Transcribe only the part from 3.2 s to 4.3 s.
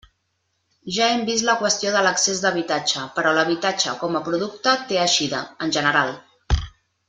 l'habitatge com a